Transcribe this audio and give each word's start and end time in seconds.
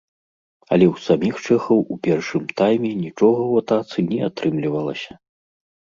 Але 0.75 0.85
ў 0.93 0.95
саміх 1.07 1.35
чэхаў 1.47 1.79
у 1.95 1.99
першым 2.09 2.43
тайме 2.61 2.91
нічога 3.05 3.41
ў 3.47 3.53
атацы 3.65 3.97
не 4.11 4.19
атрымлівалася. 4.33 5.13